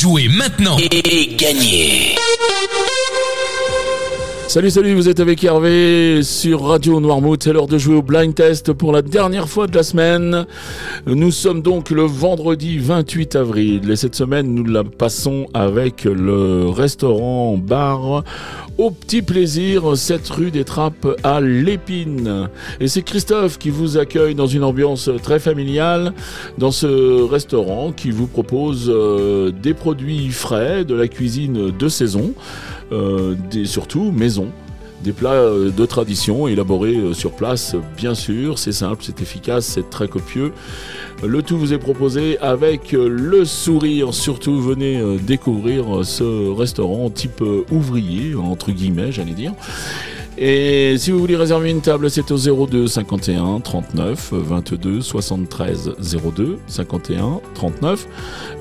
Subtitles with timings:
[0.00, 2.14] Jouez maintenant et gagnez
[4.46, 7.42] Salut, salut, vous êtes avec Hervé sur Radio Noirmouth.
[7.42, 10.46] C'est l'heure de jouer au blind test pour la dernière fois de la semaine.
[11.06, 16.68] Nous sommes donc le vendredi 28 avril et cette semaine nous la passons avec le
[16.68, 18.22] restaurant bar
[18.78, 22.48] au petit plaisir, cette rue des Trappes à l'Épine.
[22.78, 26.12] Et c'est Christophe qui vous accueille dans une ambiance très familiale
[26.58, 32.32] dans ce restaurant qui vous propose euh, des produits frais, de la cuisine de saison,
[32.92, 34.52] euh, surtout maison.
[35.02, 38.58] Des plats euh, de tradition élaborés euh, sur place, bien sûr.
[38.58, 40.52] C'est simple, c'est efficace, c'est très copieux.
[41.24, 44.12] Le tout vous est proposé avec euh, le sourire.
[44.12, 49.52] Surtout, venez découvrir ce restaurant type ouvrier, entre guillemets, j'allais dire.
[50.40, 56.58] Et si vous voulez réserver une table, c'est au 02 51 39 22 73 02
[56.68, 58.06] 51 39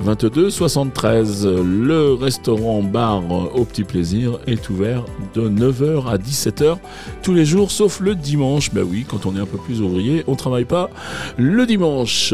[0.02, 1.46] 22 73.
[1.46, 3.22] Le restaurant bar
[3.56, 6.78] au petit plaisir est ouvert de 9h à 17h
[7.22, 8.74] tous les jours sauf le dimanche.
[8.74, 10.90] Ben oui, quand on est un peu plus ouvrier, on travaille pas
[11.38, 12.34] le dimanche.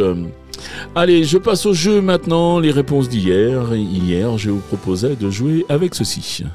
[0.95, 2.59] Allez, je passe au jeu maintenant.
[2.59, 3.75] Les réponses d'hier.
[3.75, 6.45] Hier, je vous proposais de jouer avec ceci.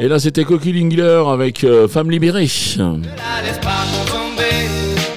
[0.00, 2.48] Et là, c'était Coquille Lingler avec euh, Femme libérée.
[2.78, 4.68] Ne la laisse pas tomber,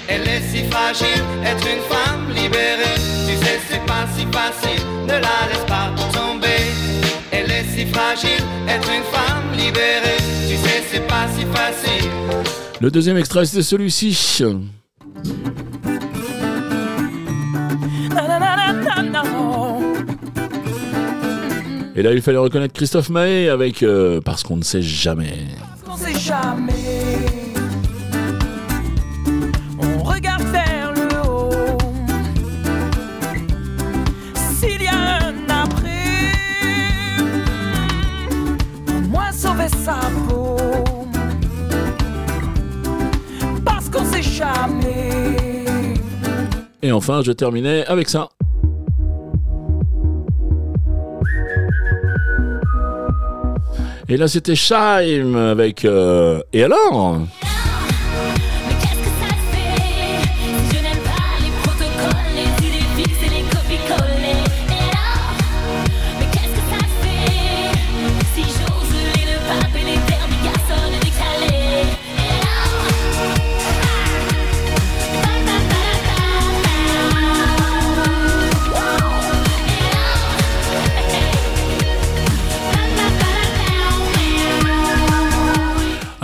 [0.07, 2.95] elle est si fragile, être une femme libérée.
[3.27, 6.71] Tu sais, c'est pas si facile, ne la laisse pas tomber.
[7.31, 10.17] Elle est si fragile, être une femme libérée.
[10.47, 12.09] Tu sais, c'est pas si facile.
[12.79, 14.43] Le deuxième extrait, c'est celui-ci.
[21.97, 25.45] Et là, il fallait reconnaître Christophe Mahé avec euh, Parce qu'on ne sait jamais.
[25.89, 26.73] On sait jamais.
[29.79, 31.77] On regarde vers le haut.
[34.59, 36.33] S'il y a un après,
[38.89, 40.57] au moins sauver sa peau.
[43.63, 45.65] Parce qu'on sait jamais.
[46.81, 48.27] Et enfin, je terminais avec ça.
[54.07, 57.21] Et là, c'était Shime avec euh, Et alors?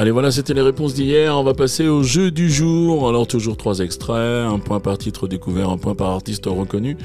[0.01, 1.37] Allez, voilà, c'était les réponses d'hier.
[1.37, 3.07] On va passer au jeu du jour.
[3.07, 4.47] Alors, toujours trois extraits.
[4.47, 6.97] Un point par titre découvert, un point par artiste reconnu.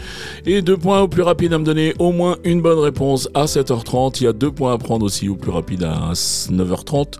[0.46, 3.44] Et deux points au plus rapide à me donner au moins une bonne réponse à
[3.44, 4.16] 7h30.
[4.22, 7.18] Il y a deux points à prendre aussi au plus rapide à 9h30,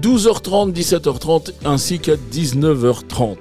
[0.00, 3.36] 12h30, 17h30 ainsi qu'à 19h30.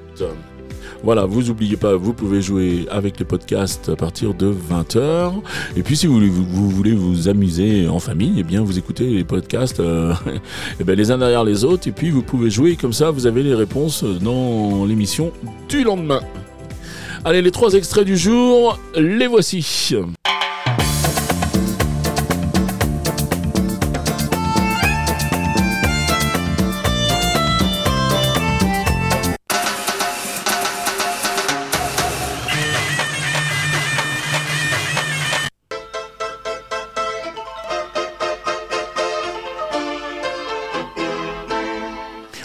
[1.03, 5.33] Voilà, vous oubliez pas, vous pouvez jouer avec le podcast à partir de 20h.
[5.75, 8.77] Et puis si vous voulez vous, vous voulez vous amuser en famille, eh bien vous
[8.77, 10.13] écoutez les podcasts euh,
[10.79, 11.87] eh ben, les uns derrière les autres.
[11.87, 15.31] Et puis vous pouvez jouer comme ça, vous avez les réponses dans l'émission
[15.67, 16.21] du lendemain.
[17.25, 19.95] Allez, les trois extraits du jour, les voici.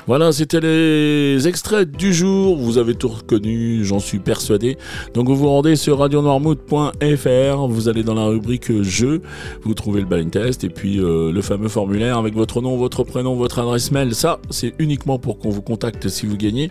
[0.07, 2.57] Voilà, c'était les extraits du jour.
[2.57, 4.79] Vous avez tout reconnu, j'en suis persuadé.
[5.15, 9.21] Donc vous vous rendez sur radionoirmouth.fr, vous allez dans la rubrique jeux,
[9.63, 13.03] vous trouvez le blind test et puis euh, le fameux formulaire avec votre nom, votre
[13.03, 14.15] prénom, votre adresse mail.
[14.15, 16.71] Ça, c'est uniquement pour qu'on vous contacte si vous gagnez.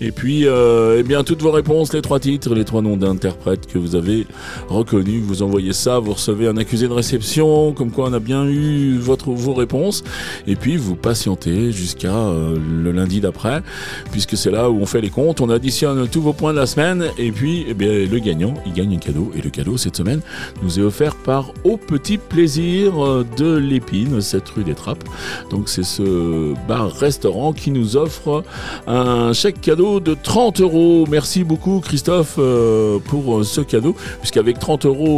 [0.00, 3.66] Et puis, euh, eh bien, toutes vos réponses, les trois titres, les trois noms d'interprètes
[3.66, 4.26] que vous avez
[4.68, 8.44] reconnus, vous envoyez ça, vous recevez un accusé de réception, comme quoi on a bien
[8.46, 10.04] eu votre, vos réponses.
[10.46, 13.62] Et puis, vous patientez jusqu'à euh, le lundi d'après,
[14.10, 16.66] puisque c'est là où on fait les comptes, on additionne tous vos points de la
[16.66, 17.74] semaine, et puis, eh
[18.06, 19.30] le gagnant, il gagne un cadeau.
[19.36, 20.20] Et le cadeau, cette semaine,
[20.62, 25.04] nous est offert par Au Petit Plaisir euh, de l'Épine, cette rue des Trappes.
[25.50, 28.44] Donc, c'est ce bar-restaurant qui nous offre
[28.86, 31.06] un chèque cadeau de 30 euros.
[31.10, 35.08] Merci beaucoup Christophe euh, pour euh, ce cadeau, puisqu'avec 30 euros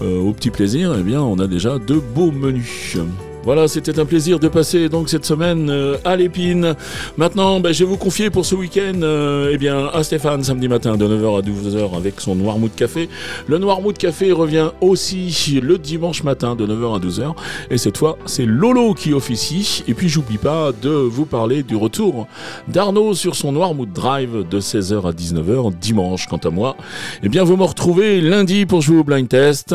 [0.00, 2.96] au petit plaisir, eh bien, on a déjà de beaux menus.
[3.46, 6.74] Voilà, c'était un plaisir de passer donc cette semaine euh, à l'épine.
[7.16, 10.66] Maintenant, ben, je vais vous confier pour ce week-end euh, eh bien, à Stéphane samedi
[10.66, 13.08] matin de 9h à 12h avec son Noirmouth Café.
[13.46, 17.34] Le Noirmouth Café revient aussi le dimanche matin de 9h à 12h.
[17.70, 19.84] Et cette fois, c'est Lolo qui officie.
[19.86, 22.26] Et puis, j'oublie pas de vous parler du retour
[22.66, 26.26] d'Arnaud sur son Noirmouth Drive de 16h à 19h dimanche.
[26.26, 26.76] Quant à moi,
[27.22, 29.72] eh bien, vous me retrouvez lundi pour jouer au blind test.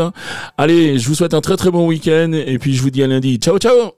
[0.58, 2.34] Allez, je vous souhaite un très très bon week-end.
[2.34, 3.38] Et puis, je vous dis à lundi.
[3.38, 3.94] Ciao, ciao